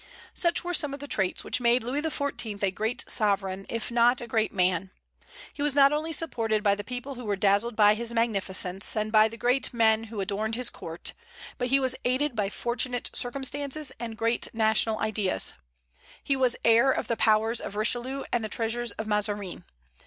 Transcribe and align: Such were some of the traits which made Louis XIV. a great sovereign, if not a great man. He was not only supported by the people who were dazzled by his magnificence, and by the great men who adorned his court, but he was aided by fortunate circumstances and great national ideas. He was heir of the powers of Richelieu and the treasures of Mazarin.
Such 0.33 0.63
were 0.63 0.73
some 0.73 0.95
of 0.95 0.99
the 0.99 1.07
traits 1.07 1.43
which 1.43 1.59
made 1.61 1.83
Louis 1.83 2.01
XIV. 2.01 2.63
a 2.63 2.71
great 2.71 3.05
sovereign, 3.07 3.67
if 3.69 3.91
not 3.91 4.19
a 4.19 4.25
great 4.25 4.51
man. 4.51 4.89
He 5.53 5.61
was 5.61 5.75
not 5.75 5.93
only 5.93 6.11
supported 6.11 6.63
by 6.63 6.73
the 6.73 6.83
people 6.83 7.13
who 7.13 7.23
were 7.25 7.35
dazzled 7.35 7.75
by 7.75 7.93
his 7.93 8.11
magnificence, 8.11 8.95
and 8.95 9.11
by 9.11 9.27
the 9.27 9.37
great 9.37 9.71
men 9.75 10.05
who 10.05 10.19
adorned 10.19 10.55
his 10.55 10.71
court, 10.71 11.13
but 11.59 11.67
he 11.67 11.79
was 11.79 11.93
aided 12.03 12.35
by 12.35 12.49
fortunate 12.49 13.11
circumstances 13.13 13.91
and 13.99 14.17
great 14.17 14.47
national 14.55 14.97
ideas. 14.97 15.53
He 16.23 16.35
was 16.35 16.55
heir 16.65 16.89
of 16.91 17.07
the 17.07 17.15
powers 17.15 17.61
of 17.61 17.75
Richelieu 17.75 18.23
and 18.33 18.43
the 18.43 18.49
treasures 18.49 18.89
of 18.93 19.05
Mazarin. 19.05 19.65